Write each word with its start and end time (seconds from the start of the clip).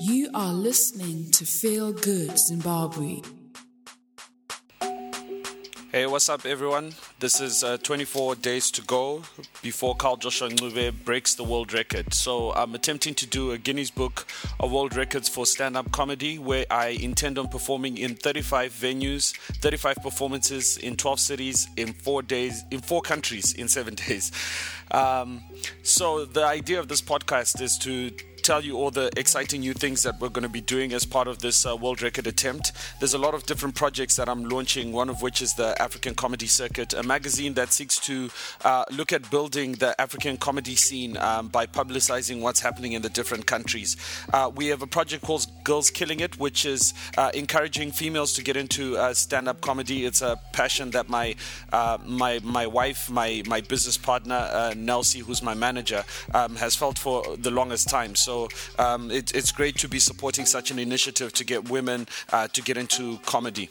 You 0.00 0.30
are 0.34 0.52
listening 0.52 1.30
to 1.32 1.46
Feel 1.46 1.92
Good 1.92 2.38
Zimbabwe. 2.38 3.20
Hey, 5.92 6.06
what's 6.06 6.30
up, 6.30 6.46
everyone? 6.46 6.94
This 7.20 7.38
is 7.38 7.62
uh, 7.62 7.76
24 7.76 8.36
days 8.36 8.70
to 8.70 8.80
go 8.80 9.24
before 9.60 9.94
Carl 9.94 10.16
Joshua 10.16 10.48
Ncube 10.48 11.04
breaks 11.04 11.34
the 11.34 11.44
world 11.44 11.74
record. 11.74 12.14
So 12.14 12.50
I'm 12.54 12.74
attempting 12.74 13.12
to 13.16 13.26
do 13.26 13.50
a 13.50 13.58
Guinness 13.58 13.90
Book 13.90 14.26
of 14.58 14.72
World 14.72 14.96
Records 14.96 15.28
for 15.28 15.44
stand-up 15.44 15.92
comedy, 15.92 16.38
where 16.38 16.64
I 16.70 16.96
intend 16.98 17.38
on 17.38 17.48
performing 17.48 17.98
in 17.98 18.14
35 18.14 18.72
venues, 18.72 19.36
35 19.60 19.96
performances 19.96 20.78
in 20.78 20.96
12 20.96 21.20
cities 21.20 21.68
in 21.76 21.92
four 21.92 22.22
days, 22.22 22.64
in 22.70 22.80
four 22.80 23.02
countries 23.02 23.52
in 23.52 23.68
seven 23.68 23.94
days. 24.06 24.32
Um, 24.92 25.42
so 25.82 26.24
the 26.24 26.42
idea 26.42 26.80
of 26.80 26.88
this 26.88 27.02
podcast 27.02 27.60
is 27.60 27.76
to 27.80 28.12
tell 28.42 28.64
you 28.64 28.76
all 28.76 28.90
the 28.90 29.08
exciting 29.16 29.60
new 29.60 29.72
things 29.72 30.02
that 30.02 30.20
we're 30.20 30.28
going 30.28 30.42
to 30.42 30.48
be 30.48 30.60
doing 30.60 30.92
as 30.92 31.06
part 31.06 31.28
of 31.28 31.38
this 31.38 31.64
uh, 31.64 31.76
world 31.76 32.02
record 32.02 32.26
attempt. 32.26 32.72
There's 32.98 33.14
a 33.14 33.18
lot 33.18 33.34
of 33.34 33.46
different 33.46 33.76
projects 33.76 34.16
that 34.16 34.28
I'm 34.28 34.44
launching, 34.48 34.92
one 34.92 35.08
of 35.08 35.22
which 35.22 35.40
is 35.40 35.54
the 35.54 35.80
African 35.80 36.14
Comedy 36.14 36.48
Circuit, 36.48 36.92
a 36.92 37.04
magazine 37.04 37.54
that 37.54 37.72
seeks 37.72 38.00
to 38.00 38.30
uh, 38.64 38.84
look 38.90 39.12
at 39.12 39.30
building 39.30 39.72
the 39.74 39.98
African 40.00 40.36
comedy 40.36 40.74
scene 40.74 41.16
um, 41.18 41.48
by 41.48 41.66
publicizing 41.66 42.40
what's 42.40 42.58
happening 42.58 42.92
in 42.92 43.02
the 43.02 43.08
different 43.08 43.46
countries. 43.46 43.96
Uh, 44.32 44.50
we 44.52 44.66
have 44.66 44.82
a 44.82 44.88
project 44.88 45.22
called 45.22 45.46
Girls 45.62 45.90
Killing 45.90 46.18
It, 46.18 46.38
which 46.38 46.66
is 46.66 46.94
uh, 47.16 47.30
encouraging 47.34 47.92
females 47.92 48.32
to 48.32 48.42
get 48.42 48.56
into 48.56 48.96
uh, 48.96 49.14
stand 49.14 49.46
up 49.46 49.60
comedy. 49.60 50.04
It's 50.04 50.20
a 50.20 50.40
passion 50.52 50.90
that 50.90 51.08
my, 51.08 51.36
uh, 51.72 51.98
my, 52.04 52.40
my 52.42 52.66
wife, 52.66 53.08
my, 53.08 53.44
my 53.46 53.60
business 53.60 53.96
partner, 53.96 54.50
Nelsie, 54.74 55.20
who's 55.20 55.42
my 55.42 55.54
manager, 55.54 56.04
um, 56.34 56.56
has 56.56 56.74
felt 56.74 56.98
for 56.98 57.36
the 57.36 57.50
longest 57.50 57.88
time. 57.88 58.16
So 58.16 58.31
um, 58.78 59.10
it, 59.10 59.34
it's 59.34 59.52
great 59.52 59.76
to 59.78 59.88
be 59.88 59.98
supporting 59.98 60.46
such 60.46 60.70
an 60.70 60.78
initiative 60.78 61.32
to 61.32 61.44
get 61.44 61.70
women 61.70 62.06
uh, 62.32 62.48
to 62.48 62.62
get 62.62 62.76
into 62.76 63.18
comedy 63.24 63.68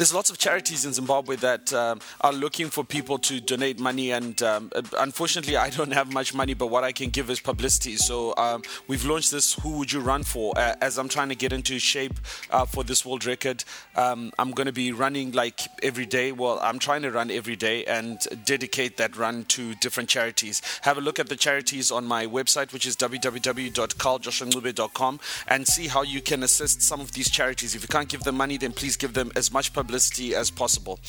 there's 0.00 0.14
lots 0.14 0.30
of 0.30 0.38
charities 0.38 0.86
in 0.86 0.94
Zimbabwe 0.94 1.36
that 1.36 1.74
um, 1.74 2.00
are 2.22 2.32
looking 2.32 2.70
for 2.70 2.82
people 2.82 3.18
to 3.18 3.38
donate 3.38 3.78
money, 3.78 4.12
and 4.12 4.42
um, 4.42 4.72
unfortunately, 4.98 5.58
I 5.58 5.68
don't 5.68 5.90
have 5.90 6.10
much 6.10 6.32
money, 6.32 6.54
but 6.54 6.68
what 6.68 6.84
I 6.84 6.92
can 6.92 7.10
give 7.10 7.28
is 7.28 7.38
publicity. 7.38 7.96
So 7.96 8.32
um, 8.38 8.62
we've 8.88 9.04
launched 9.04 9.30
this 9.30 9.52
"Who 9.62 9.76
Would 9.76 9.92
You 9.92 10.00
Run 10.00 10.22
For?" 10.22 10.54
Uh, 10.56 10.74
as 10.80 10.96
I'm 10.96 11.10
trying 11.10 11.28
to 11.28 11.34
get 11.34 11.52
into 11.52 11.78
shape 11.78 12.14
uh, 12.50 12.64
for 12.64 12.82
this 12.82 13.04
world 13.04 13.26
record. 13.26 13.62
Um, 13.94 14.32
I'm 14.38 14.52
going 14.52 14.68
to 14.68 14.72
be 14.72 14.92
running 14.92 15.32
like 15.32 15.60
every 15.82 16.06
day. 16.06 16.32
Well, 16.32 16.58
I'm 16.62 16.78
trying 16.78 17.02
to 17.02 17.10
run 17.10 17.30
every 17.30 17.56
day 17.56 17.84
and 17.84 18.18
dedicate 18.46 18.96
that 18.96 19.18
run 19.18 19.44
to 19.56 19.74
different 19.74 20.08
charities. 20.08 20.62
Have 20.80 20.96
a 20.96 21.02
look 21.02 21.18
at 21.18 21.28
the 21.28 21.36
charities 21.36 21.90
on 21.90 22.06
my 22.06 22.24
website, 22.24 22.72
which 22.72 22.86
is 22.86 22.96
www.carljoshuancube.com, 22.96 25.20
and 25.48 25.66
see 25.66 25.88
how 25.88 26.00
you 26.00 26.22
can 26.22 26.42
assist 26.42 26.80
some 26.80 27.02
of 27.02 27.12
these 27.12 27.28
charities. 27.28 27.74
If 27.74 27.82
you 27.82 27.88
can't 27.88 28.08
give 28.08 28.22
them 28.22 28.38
money, 28.38 28.56
then 28.56 28.72
please 28.72 28.96
give 28.96 29.12
them 29.12 29.30
as 29.36 29.52
much 29.52 29.74
publicity 29.74 29.89
publicity 29.90 30.36
as 30.36 30.52
possible. 30.52 31.00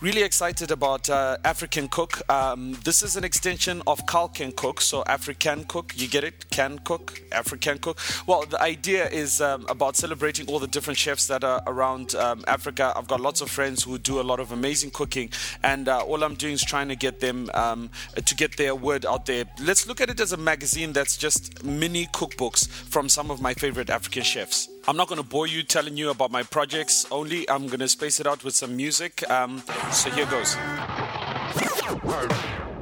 Really 0.00 0.22
excited 0.22 0.70
about 0.70 1.10
uh, 1.10 1.36
African 1.44 1.86
Cook. 1.88 2.22
Um, 2.30 2.76
this 2.84 3.02
is 3.02 3.16
an 3.16 3.22
extension 3.22 3.82
of 3.86 4.00
Can 4.06 4.50
Cook, 4.52 4.80
so 4.80 5.04
African 5.06 5.64
Cook. 5.64 5.92
You 5.94 6.08
get 6.08 6.24
it? 6.24 6.48
Can 6.50 6.78
Cook, 6.78 7.22
African 7.30 7.78
Cook. 7.78 7.98
Well, 8.26 8.46
the 8.46 8.60
idea 8.62 9.08
is 9.08 9.40
um, 9.40 9.66
about 9.68 9.96
celebrating 9.96 10.48
all 10.48 10.58
the 10.58 10.66
different 10.66 10.98
chefs 10.98 11.26
that 11.26 11.44
are 11.44 11.62
around 11.66 12.14
um, 12.14 12.44
Africa. 12.48 12.92
I've 12.96 13.08
got 13.08 13.20
lots 13.20 13.42
of 13.42 13.50
friends 13.50 13.84
who 13.84 13.98
do 13.98 14.20
a 14.20 14.26
lot 14.30 14.40
of 14.40 14.52
amazing 14.52 14.90
cooking, 14.90 15.30
and 15.62 15.86
uh, 15.86 16.00
all 16.00 16.24
I'm 16.24 16.34
doing 16.34 16.54
is 16.54 16.64
trying 16.64 16.88
to 16.88 16.96
get 16.96 17.20
them 17.20 17.50
um, 17.52 17.90
to 18.24 18.34
get 18.34 18.56
their 18.56 18.74
word 18.74 19.04
out 19.04 19.26
there. 19.26 19.44
Let's 19.62 19.86
look 19.86 20.00
at 20.00 20.08
it 20.08 20.18
as 20.18 20.32
a 20.32 20.38
magazine 20.38 20.94
that's 20.94 21.16
just 21.16 21.62
mini 21.62 22.06
cookbooks 22.06 22.66
from 22.68 23.08
some 23.08 23.30
of 23.30 23.42
my 23.42 23.52
favorite 23.54 23.90
African 23.90 24.22
chefs. 24.22 24.68
I'm 24.88 24.96
not 24.96 25.08
going 25.08 25.20
to 25.20 25.26
bore 25.26 25.46
you 25.46 25.62
telling 25.62 25.96
you 25.96 26.10
about 26.10 26.30
my 26.30 26.42
projects 26.42 27.06
only. 27.10 27.48
I'm 27.48 27.66
going 27.66 27.80
to 27.80 27.88
space 27.88 28.18
it 28.18 28.26
out 28.26 28.42
with 28.44 28.54
some 28.54 28.76
music. 28.76 29.28
Um, 29.30 29.62
so 29.92 30.10
here 30.10 30.26
goes. 30.26 30.56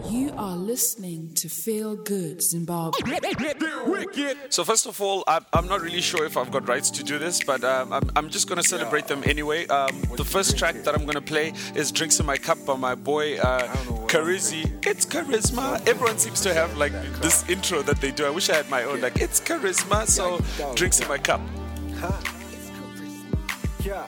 You 0.09 0.33
are 0.39 0.57
listening 0.57 1.35
to 1.35 1.49
Feel 1.49 1.97
Good 1.97 2.41
Zimbabwe. 2.41 2.99
So 4.49 4.65
first 4.65 4.87
of 4.87 5.01
all, 5.03 5.25
I'm, 5.27 5.45
I'm 5.53 5.67
not 5.67 5.83
really 5.83 6.01
sure 6.01 6.25
if 6.25 6.37
I've 6.37 6.51
got 6.51 6.67
rights 6.69 6.91
to 6.93 7.05
do 7.05 7.19
this, 7.19 7.43
but 7.43 7.63
um, 7.65 7.93
I'm, 7.93 8.09
I'm 8.17 8.31
just 8.31 8.49
going 8.49 8.63
to 8.63 8.67
celebrate 8.67 9.07
them 9.07 9.23
anyway. 9.27 9.67
Um, 9.67 10.01
the 10.17 10.25
first 10.25 10.57
track 10.57 10.77
that 10.85 10.95
I'm 10.95 11.03
going 11.03 11.15
to 11.15 11.21
play 11.21 11.53
is 11.75 11.93
"Drinks 11.93 12.21
in 12.21 12.27
My 12.27 12.39
Cup" 12.39 12.65
by 12.65 12.77
my 12.77 12.95
boy 12.95 13.39
uh, 13.39 13.67
Charizzy. 14.07 14.65
It's 14.87 15.05
charisma. 15.05 15.87
Everyone 15.87 16.17
seems 16.17 16.41
to 16.43 16.55
have 16.55 16.75
like 16.79 16.93
this 17.21 17.47
intro 17.51 17.83
that 17.83 18.01
they 18.01 18.13
do. 18.13 18.25
I 18.25 18.31
wish 18.31 18.49
I 18.49 18.55
had 18.55 18.71
my 18.71 18.85
own. 18.85 19.03
Like 19.03 19.21
it's 19.21 19.41
charisma. 19.41 20.07
So 20.07 20.41
"Drinks 20.75 21.01
in 21.01 21.09
My 21.09 21.19
Cup." 21.19 21.41
Yeah. 23.85 24.07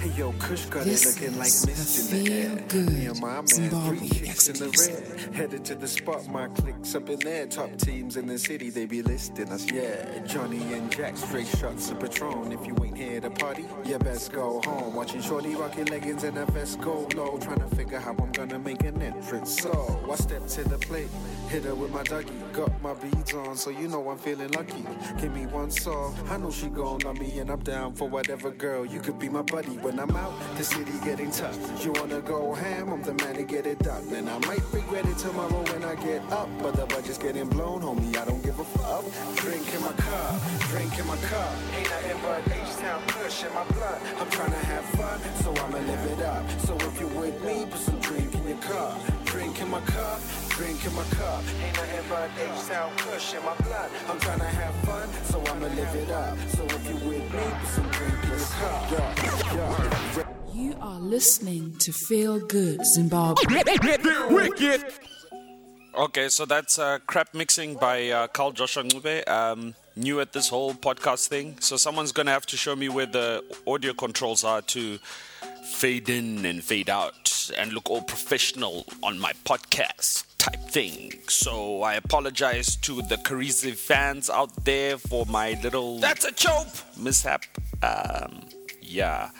Hey 0.00 0.10
yo, 0.18 0.32
Kush 0.38 0.66
got 0.66 0.84
This 0.84 1.04
it 1.04 1.22
looking 1.22 1.38
like 1.38 1.48
is 1.48 1.66
mist 1.66 2.12
in 2.12 2.24
the 2.24 2.32
air. 2.32 2.64
Good 2.68 2.92
Me 2.92 3.06
and 3.06 3.20
my 3.20 3.34
man, 3.36 3.46
Zimbabwe 3.46 3.96
three 3.96 4.08
chicks 4.08 4.48
in 4.48 4.56
the 4.56 4.68
red. 4.68 5.34
Headed 5.34 5.64
to 5.66 5.74
the 5.74 5.88
spot, 5.88 6.28
my 6.28 6.48
clicks 6.48 6.94
up 6.94 7.08
in 7.08 7.18
there. 7.20 7.46
Top 7.46 7.76
teams 7.76 8.16
in 8.16 8.26
the 8.26 8.38
city, 8.38 8.70
they 8.70 8.86
be 8.86 9.02
listing 9.02 9.50
us, 9.50 9.70
yeah. 9.70 10.18
Johnny 10.26 10.74
and 10.74 10.90
Jack, 10.90 11.16
straight 11.16 11.46
shots 11.46 11.90
of 11.90 12.00
Patron. 12.00 12.52
If 12.52 12.66
you 12.66 12.76
ain't 12.84 12.96
here 12.96 13.20
to 13.20 13.30
party, 13.30 13.66
you 13.84 13.98
best 13.98 14.32
go 14.32 14.60
home. 14.64 14.94
Watching 14.94 15.20
Shorty 15.20 15.54
rocking 15.54 15.86
leggings 15.86 16.24
and 16.24 16.36
a 16.38 16.46
vest 16.46 16.80
go 16.80 17.08
low. 17.14 17.38
Trying 17.38 17.60
to 17.60 17.76
figure 17.76 17.98
how 17.98 18.14
I'm 18.18 18.32
gonna 18.32 18.58
make 18.58 18.82
an 18.84 19.00
entrance. 19.02 19.60
So 19.60 20.00
I 20.10 20.16
step 20.16 20.46
to 20.46 20.68
the 20.68 20.78
plate, 20.78 21.08
hit 21.48 21.64
her 21.64 21.74
with 21.74 21.90
my 21.92 22.02
dougie. 22.02 22.52
Got 22.52 22.80
my 22.82 22.94
beads 22.94 23.34
on, 23.34 23.56
so 23.56 23.70
you 23.70 23.88
know 23.88 24.08
I'm 24.08 24.18
feeling 24.18 24.50
lucky. 24.52 24.84
Give 25.20 25.32
me 25.34 25.46
one 25.46 25.70
song, 25.70 26.14
I 26.30 26.36
know 26.36 26.50
she 26.50 26.68
gon' 26.68 26.98
love 27.00 27.18
me, 27.18 27.38
and 27.38 27.50
I'm 27.50 27.60
down 27.60 27.94
for 27.94 28.08
whatever 28.08 28.50
girl. 28.50 28.84
You 28.86 29.00
could 29.00 29.18
be 29.18 29.28
my 29.28 29.42
buddy 29.42 29.76
when 29.78 29.98
I'm 29.98 30.14
out. 30.16 30.32
The 30.56 30.64
city 30.64 30.92
getting 31.04 31.30
tough. 31.30 31.58
You 31.84 31.92
wanna 31.92 32.20
go 32.20 32.54
ham? 32.54 32.90
I'm 32.90 33.02
the 33.02 33.14
man 33.14 33.34
to 33.34 33.42
get 33.42 33.66
it 33.66 33.78
done. 33.80 34.06
And 34.12 34.28
I 34.28 34.38
might 34.46 34.62
regret 34.72 35.06
it 35.06 35.18
tomorrow 35.18 35.62
when 35.72 35.84
I 35.84 35.94
get 35.96 36.22
up. 36.32 36.48
But 36.62 36.76
the 36.76 36.86
budget's 36.86 37.18
getting 37.18 37.48
blown, 37.48 37.82
homie. 37.82 38.16
I 38.16 38.24
don't 38.24 38.42
give 38.42 38.58
a 38.58 38.64
fuck. 38.64 39.04
Drink 39.36 39.74
in 39.74 39.80
my 39.82 39.92
cup, 39.92 40.40
drink 40.70 40.98
in 40.98 41.06
my 41.06 41.16
cup. 41.16 41.52
Ain't 41.76 41.90
nothing 41.90 42.20
but 42.22 42.40
H-Town 42.52 43.02
push 43.08 43.44
in 43.44 43.52
my 43.54 43.64
blood. 43.64 44.00
I'm 44.18 44.30
trying 44.30 44.52
to 44.52 44.64
have 44.72 44.84
fun, 44.96 45.20
so 45.42 45.50
I'ma 45.62 45.78
live 45.78 46.04
it 46.12 46.22
up. 46.24 46.44
So 46.60 46.76
if 46.76 47.00
you're 47.00 47.08
with 47.20 47.42
me, 47.44 47.66
put 47.70 47.80
some 47.80 47.98
drink 48.00 48.34
in 48.34 48.48
your 48.48 48.58
cup. 48.58 49.23
Drink 49.34 49.60
in 49.60 49.68
my 49.68 49.80
cup, 49.80 50.20
drink 50.50 50.86
in 50.86 50.94
my 50.94 51.02
cup. 51.02 51.42
Ain't 51.60 51.76
nothing 51.76 52.04
but 52.08 52.30
H-Town 52.38 52.92
push 52.98 53.34
in 53.34 53.44
my 53.44 53.56
blood. 53.66 53.90
I'm 54.08 54.20
trying 54.20 54.38
to 54.38 54.44
have 54.44 54.74
fun, 54.86 55.08
so 55.24 55.42
I'ma 55.46 55.66
live 55.74 55.94
it 55.96 56.10
up. 56.10 56.38
So 56.50 56.64
if 56.66 56.88
you're 56.88 57.10
with 57.10 57.32
me, 57.34 57.40
put 57.40 57.66
some 57.66 57.90
drink 57.90 58.22
in 58.22 58.28
your 58.30 58.38
cup. 58.38 58.90
Yeah, 58.92 59.14
yeah. 60.16 60.24
You 60.52 60.76
are 60.80 61.00
listening 61.00 61.74
to 61.78 61.92
Feel 61.92 62.38
Good 62.46 62.86
Zimbabwe. 62.86 63.42
Okay, 65.96 66.28
so 66.28 66.44
that's 66.44 66.78
uh, 66.78 67.00
crap 67.08 67.34
mixing 67.34 67.74
by 67.74 68.10
uh, 68.10 68.28
Carl 68.28 68.52
Joshua 68.52 68.84
Ncube. 68.84 69.28
Um, 69.28 69.74
new 69.96 70.20
at 70.20 70.32
this 70.32 70.48
whole 70.48 70.74
podcast 70.74 71.26
thing, 71.26 71.56
so 71.58 71.76
someone's 71.76 72.12
gonna 72.12 72.30
have 72.30 72.46
to 72.46 72.56
show 72.56 72.76
me 72.76 72.88
where 72.88 73.06
the 73.06 73.42
audio 73.66 73.94
controls 73.94 74.44
are 74.44 74.62
to 74.62 74.98
fade 75.64 76.08
in 76.08 76.46
and 76.46 76.62
fade 76.62 76.88
out 76.88 77.23
and 77.50 77.72
look 77.72 77.90
all 77.90 78.02
professional 78.02 78.86
on 79.02 79.18
my 79.18 79.32
podcast 79.44 80.24
type 80.38 80.60
thing. 80.68 81.12
So 81.28 81.82
I 81.82 81.94
apologize 81.94 82.76
to 82.76 83.02
the 83.02 83.16
Charizzy 83.16 83.74
fans 83.74 84.28
out 84.30 84.64
there 84.64 84.98
for 84.98 85.26
my 85.26 85.58
little 85.62 85.98
that's 85.98 86.24
a 86.24 86.32
choke 86.32 86.68
mishap. 86.98 87.44
Um, 87.82 88.46
yeah. 88.80 89.30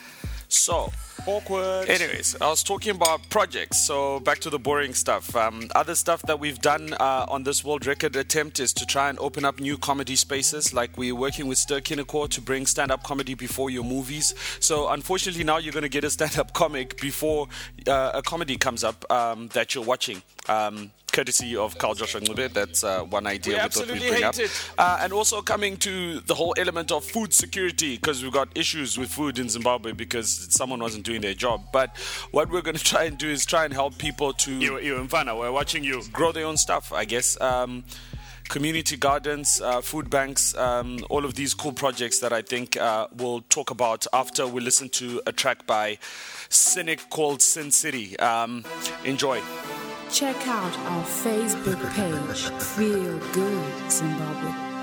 So 0.47 0.91
Awkward. 1.27 1.89
Anyways, 1.89 2.35
I 2.39 2.49
was 2.49 2.61
talking 2.61 2.91
about 2.95 3.27
projects, 3.29 3.85
so 3.85 4.19
back 4.19 4.39
to 4.39 4.49
the 4.49 4.59
boring 4.59 4.93
stuff. 4.93 5.35
Um, 5.35 5.69
other 5.75 5.95
stuff 5.95 6.21
that 6.23 6.39
we've 6.39 6.59
done 6.59 6.93
uh, 6.93 7.25
on 7.27 7.43
this 7.43 7.63
world 7.63 7.85
record 7.85 8.15
attempt 8.15 8.59
is 8.59 8.73
to 8.73 8.85
try 8.85 9.09
and 9.09 9.17
open 9.19 9.43
up 9.43 9.59
new 9.59 9.77
comedy 9.77 10.15
spaces. 10.15 10.73
Like 10.73 10.97
we're 10.97 11.15
working 11.15 11.47
with 11.47 11.57
Ster-Kinekor 11.57 12.29
to 12.29 12.41
bring 12.41 12.65
stand 12.65 12.91
up 12.91 13.03
comedy 13.03 13.33
before 13.33 13.69
your 13.69 13.83
movies. 13.83 14.35
So, 14.59 14.89
unfortunately, 14.89 15.43
now 15.43 15.57
you're 15.57 15.73
going 15.73 15.83
to 15.83 15.89
get 15.89 16.03
a 16.03 16.09
stand 16.09 16.37
up 16.37 16.53
comic 16.53 16.99
before 17.01 17.47
uh, 17.87 18.11
a 18.13 18.21
comedy 18.21 18.57
comes 18.57 18.83
up 18.83 19.09
um, 19.11 19.47
that 19.49 19.73
you're 19.73 19.83
watching. 19.83 20.21
Um, 20.47 20.91
courtesy 21.15 21.55
of 21.55 21.77
Carl 21.77 21.93
Joshua 21.93 22.19
Ncube. 22.19 22.51
That's 22.51 22.83
uh, 22.83 23.01
one 23.03 23.25
idea 23.25 23.57
We 23.57 23.63
we, 23.63 23.69
thought 23.69 23.91
we'd 23.91 24.09
bring 24.09 24.23
up. 24.23 24.35
Uh, 24.77 24.99
and 25.01 25.13
also 25.13 25.41
coming 25.41 25.77
to 25.77 26.19
the 26.19 26.35
whole 26.35 26.53
element 26.57 26.91
of 26.91 27.05
food 27.05 27.33
security 27.33 27.95
because 27.95 28.21
we've 28.21 28.33
got 28.33 28.49
issues 28.55 28.97
with 28.97 29.09
food 29.09 29.39
in 29.39 29.47
Zimbabwe 29.47 29.93
because 29.93 30.47
someone 30.49 30.81
wasn't 30.81 31.04
doing 31.05 31.21
their 31.21 31.33
job. 31.33 31.59
But 31.71 31.95
what 32.31 32.49
we're 32.49 32.61
going 32.61 32.75
to 32.83 32.83
try 32.83 33.05
and 33.05 33.17
do 33.17 33.29
is 33.29 33.45
try 33.45 33.63
and 33.63 33.73
help 33.73 33.97
people 33.97 34.33
to 34.33 34.51
You, 34.51 34.79
you, 34.79 34.95
Mfana, 34.95 35.37
we're 35.39 35.51
watching 35.51 35.83
you. 35.85 36.01
grow 36.11 36.31
their 36.33 36.45
own 36.45 36.57
stuff, 36.57 36.91
I 36.91 37.05
guess. 37.05 37.39
Um, 37.39 37.85
community 38.49 38.97
gardens, 38.97 39.61
uh, 39.61 39.81
food 39.81 40.09
banks, 40.09 40.55
um, 40.55 40.99
all 41.09 41.25
of 41.25 41.33
these 41.35 41.53
cool 41.53 41.73
projects 41.73 42.19
that 42.19 42.31
I 42.33 42.41
think 42.41 42.77
uh, 42.77 43.07
we'll 43.15 43.41
talk 43.49 43.71
about 43.71 44.05
after 44.13 44.45
we 44.47 44.61
listen 44.61 44.89
to 44.89 45.21
a 45.25 45.31
track 45.31 45.65
by 45.65 45.97
Cynic 46.49 47.09
called 47.09 47.41
Sin 47.41 47.71
City. 47.71 48.17
Um, 48.19 48.63
enjoy. 49.03 49.41
Check 50.11 50.47
out 50.47 50.77
our 50.77 51.03
Facebook 51.03 51.81
page, 51.95 52.61
Feel 52.61 53.17
Good 53.33 53.91
Zimbabwe. 53.91 54.74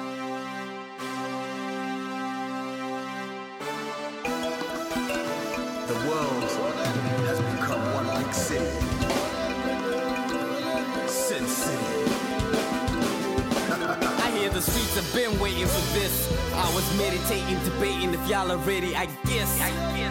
Been 15.15 15.32
waiting 15.43 15.67
for 15.67 15.99
this. 15.99 16.31
I 16.55 16.73
was 16.75 16.87
meditating, 16.97 17.59
debating 17.65 18.15
if 18.15 18.29
y'all 18.29 18.53
are 18.53 18.59
ready. 18.59 18.95
I 18.95 19.07
guess 19.27 19.51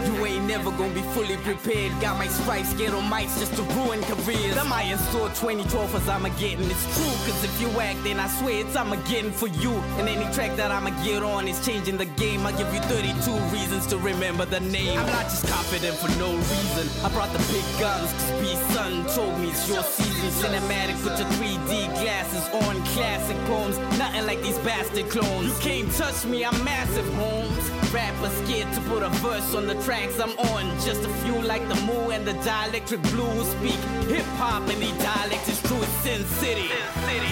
you 0.05 0.25
ain't 0.25 0.45
never 0.45 0.71
gonna 0.71 0.93
be 0.93 1.01
fully 1.13 1.37
prepared. 1.37 1.91
Got 2.01 2.17
my 2.17 2.27
stripes, 2.27 2.73
get 2.73 2.93
on 2.93 3.03
mics 3.03 3.39
just 3.39 3.55
to 3.55 3.63
ruin 3.77 4.01
careers. 4.03 4.57
I 4.57 4.63
might 4.63 4.91
install 4.91 5.29
20 5.29 5.63
trophies, 5.65 6.09
I'ma 6.09 6.29
getting 6.39 6.69
it's 6.69 6.83
true. 6.97 7.15
Cause 7.25 7.43
if 7.43 7.61
you 7.61 7.69
act, 7.79 8.03
then 8.03 8.19
I 8.19 8.27
swear 8.27 8.65
it's 8.65 8.75
I'm 8.75 8.89
getting 9.05 9.31
for 9.31 9.47
you. 9.47 9.71
And 9.99 10.09
any 10.09 10.27
track 10.33 10.57
that 10.57 10.71
I'ma 10.71 10.89
get 11.05 11.23
on 11.23 11.47
is 11.47 11.63
changing 11.65 11.97
the 11.97 12.09
game. 12.19 12.45
I'll 12.45 12.57
give 12.57 12.73
you 12.73 12.81
32 12.81 13.31
reasons 13.55 13.87
to 13.87 13.97
remember 13.97 14.45
the 14.45 14.59
name. 14.59 14.99
I'm 14.99 15.07
not 15.07 15.25
just 15.25 15.47
confident 15.47 15.95
for 15.95 16.09
no 16.19 16.29
reason. 16.35 16.89
I 17.05 17.09
brought 17.09 17.31
the 17.31 17.43
big 17.53 17.65
guns, 17.79 18.11
cause 18.13 18.31
B 18.41 18.55
Sun 18.73 19.05
told 19.15 19.39
me 19.39 19.49
it's 19.49 19.69
your 19.69 19.83
season. 19.83 20.29
Cinematic, 20.41 20.97
put 21.03 21.17
your 21.19 21.29
3D 21.37 21.93
glasses 22.01 22.45
on, 22.65 22.83
classic 22.93 23.37
poems. 23.45 23.77
Nothing 23.97 24.25
like 24.25 24.41
these 24.41 24.57
bastard 24.59 25.09
clones. 25.09 25.20
You 25.21 25.53
can't 25.59 25.91
touch 25.93 26.25
me, 26.25 26.43
I'm 26.45 26.63
massive, 26.63 27.07
Holmes. 27.13 27.69
Rappers 27.91 28.31
scared 28.45 28.71
to 28.73 28.81
put 28.81 29.03
a 29.03 29.09
verse 29.19 29.53
on 29.53 29.67
the 29.67 29.75
tracks 29.83 30.19
I'm 30.19 30.31
on. 30.39 30.63
Just 30.81 31.03
a 31.03 31.09
few 31.23 31.41
like 31.41 31.67
the 31.67 31.75
Moo 31.81 32.09
and 32.11 32.25
the 32.25 32.33
Dielectric 32.33 33.01
Blue 33.11 33.25
who 33.25 33.43
speak 33.43 33.79
hip 34.09 34.25
hop 34.37 34.67
and 34.69 34.81
the 34.81 35.03
dialect 35.03 35.47
is 35.49 35.61
true. 35.63 35.77
It's 35.81 35.91
Sin 36.03 36.23
City. 36.25 36.69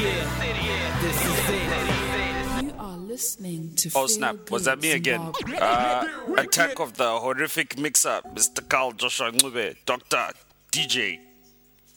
Yeah, 0.01 1.01
this 1.01 1.25
is 1.25 1.49
it. 1.49 2.65
You 2.65 2.73
are 2.77 2.97
listening 2.97 3.73
to 3.75 3.89
Oh 3.95 4.07
snap, 4.07 4.49
was 4.51 4.65
that 4.65 4.81
me 4.81 4.91
again? 4.91 5.31
Uh, 5.59 6.05
attack 6.37 6.79
of 6.79 6.95
the 6.97 7.09
horrific 7.19 7.77
mixer, 7.77 8.21
Mr. 8.33 8.67
Carl 8.67 8.91
Joshua 8.91 9.31
Ncube, 9.31 9.75
Dr. 9.85 10.33
DJ, 10.71 11.19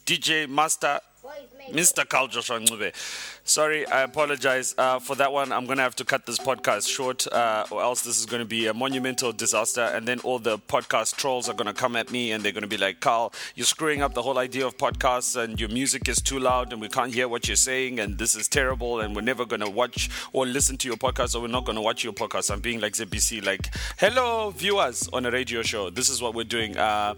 DJ 0.05 0.47
Master, 0.49 0.99
Boys 1.21 1.33
make 1.52 1.52
Mr. 1.71 2.07
Carl 2.07 2.27
Joshua 2.27 2.59
Ncube. 2.59 2.93
Sorry, 3.45 3.85
I 3.87 4.03
apologize 4.03 4.73
uh, 4.77 4.99
for 4.99 5.15
that 5.15 5.31
one. 5.31 5.51
I'm 5.51 5.65
going 5.65 5.77
to 5.77 5.83
have 5.83 5.95
to 5.97 6.05
cut 6.05 6.25
this 6.25 6.39
podcast 6.39 6.87
short, 6.87 7.27
uh, 7.31 7.65
or 7.71 7.81
else 7.81 8.01
this 8.01 8.19
is 8.19 8.25
going 8.25 8.41
to 8.41 8.45
be 8.45 8.67
a 8.67 8.73
monumental 8.73 9.31
disaster. 9.31 9.81
And 9.81 10.07
then 10.07 10.19
all 10.19 10.39
the 10.39 10.57
podcast 10.57 11.15
trolls 11.17 11.49
are 11.49 11.53
going 11.53 11.67
to 11.67 11.73
come 11.73 11.95
at 11.95 12.11
me 12.11 12.31
and 12.31 12.43
they're 12.43 12.51
going 12.51 12.63
to 12.63 12.67
be 12.67 12.77
like, 12.77 12.99
Carl, 12.99 13.33
you're 13.55 13.65
screwing 13.65 14.01
up 14.01 14.13
the 14.13 14.21
whole 14.21 14.37
idea 14.37 14.65
of 14.65 14.77
podcasts, 14.77 15.41
and 15.41 15.59
your 15.59 15.69
music 15.69 16.07
is 16.07 16.21
too 16.21 16.39
loud, 16.39 16.71
and 16.73 16.81
we 16.81 16.89
can't 16.89 17.13
hear 17.13 17.27
what 17.27 17.47
you're 17.47 17.55
saying, 17.55 17.99
and 17.99 18.17
this 18.17 18.35
is 18.35 18.47
terrible, 18.47 18.99
and 18.99 19.15
we're 19.15 19.21
never 19.21 19.45
going 19.45 19.61
to 19.61 19.69
watch 19.69 20.09
or 20.31 20.45
listen 20.45 20.77
to 20.77 20.87
your 20.87 20.97
podcast, 20.97 21.35
or 21.35 21.41
we're 21.41 21.47
not 21.47 21.65
going 21.65 21.75
to 21.75 21.81
watch 21.81 22.03
your 22.03 22.13
podcast. 22.13 22.51
I'm 22.51 22.59
being 22.59 22.79
like 22.79 22.93
ZBC, 22.93 23.45
like, 23.45 23.73
hello, 23.97 24.51
viewers 24.51 25.09
on 25.13 25.25
a 25.25 25.31
radio 25.31 25.61
show. 25.61 25.89
This 25.89 26.09
is 26.09 26.21
what 26.21 26.33
we're 26.33 26.43
doing. 26.43 26.77
Uh, 26.77 27.15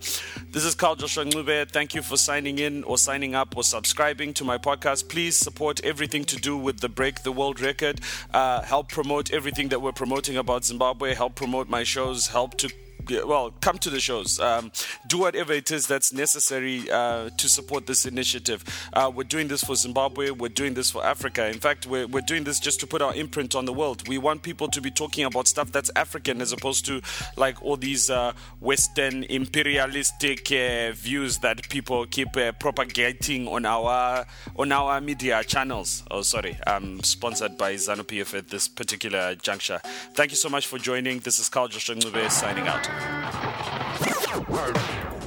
this 0.51 0.63
is 0.63 0.75
Carl 0.75 0.95
Joshua 0.95 1.25
Ncube. 1.25 1.71
Thank 1.71 1.95
you 1.95 2.01
for 2.01 2.17
signing 2.17 2.59
in 2.59 2.83
or 2.83 2.97
signing 2.97 3.35
up 3.35 3.55
or 3.57 3.63
subscribing 3.63 4.33
to 4.35 4.43
my 4.43 4.57
podcast. 4.57 5.09
Please 5.09 5.35
support 5.35 5.79
everything 5.83 6.25
to 6.25 6.35
do 6.35 6.57
with 6.57 6.79
the 6.79 6.89
Break 6.89 7.23
the 7.23 7.31
World 7.31 7.59
Record. 7.59 8.01
Uh, 8.33 8.61
help 8.61 8.89
promote 8.89 9.31
everything 9.31 9.69
that 9.69 9.81
we're 9.81 9.91
promoting 9.91 10.37
about 10.37 10.65
Zimbabwe. 10.65 11.15
Help 11.15 11.35
promote 11.35 11.69
my 11.69 11.83
shows. 11.83 12.27
Help 12.27 12.55
to 12.57 12.69
well, 13.09 13.51
come 13.61 13.77
to 13.79 13.89
the 13.89 13.99
shows. 13.99 14.39
Um, 14.39 14.71
do 15.07 15.19
whatever 15.19 15.53
it 15.53 15.71
is 15.71 15.87
that's 15.87 16.13
necessary 16.13 16.89
uh, 16.91 17.29
to 17.37 17.49
support 17.49 17.87
this 17.87 18.05
initiative. 18.05 18.63
Uh, 18.93 19.11
we're 19.13 19.23
doing 19.23 19.47
this 19.47 19.63
for 19.63 19.75
Zimbabwe. 19.75 20.31
We're 20.31 20.49
doing 20.49 20.73
this 20.73 20.91
for 20.91 21.03
Africa. 21.05 21.47
In 21.47 21.59
fact, 21.59 21.85
we're, 21.87 22.07
we're 22.07 22.21
doing 22.21 22.43
this 22.43 22.59
just 22.59 22.79
to 22.81 22.87
put 22.87 23.01
our 23.01 23.13
imprint 23.15 23.55
on 23.55 23.65
the 23.65 23.73
world. 23.73 24.07
We 24.07 24.17
want 24.17 24.43
people 24.43 24.67
to 24.69 24.81
be 24.81 24.91
talking 24.91 25.25
about 25.25 25.47
stuff 25.47 25.71
that's 25.71 25.91
African 25.95 26.41
as 26.41 26.51
opposed 26.51 26.85
to 26.85 27.01
like 27.37 27.61
all 27.61 27.77
these 27.77 28.09
uh, 28.09 28.33
Western 28.59 29.23
imperialistic 29.23 30.51
uh, 30.51 30.91
views 30.93 31.39
that 31.39 31.67
people 31.69 32.05
keep 32.05 32.35
uh, 32.37 32.51
propagating 32.53 33.47
on 33.47 33.65
our 33.65 34.25
on 34.57 34.71
our 34.71 35.01
media 35.01 35.43
channels. 35.43 36.03
Oh, 36.11 36.21
sorry, 36.21 36.57
I'm 36.65 37.03
sponsored 37.03 37.57
by 37.57 37.75
Zanu 37.75 38.03
PF 38.03 38.37
at 38.37 38.49
this 38.49 38.67
particular 38.67 39.35
juncture. 39.35 39.79
Thank 40.13 40.31
you 40.31 40.37
so 40.37 40.49
much 40.49 40.67
for 40.67 40.77
joining. 40.77 41.19
This 41.19 41.39
is 41.39 41.49
Carl 41.49 41.67
Joshua 41.67 41.95
signing 42.29 42.67
out. 42.67 42.94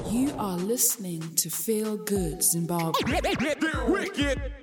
You 0.09 0.33
are 0.37 0.57
listening 0.57 1.21
to 1.35 1.49
Feel 1.49 1.97
Good 1.97 2.43
Zimbabwe. 2.43 2.93
Wicked. 3.87 4.58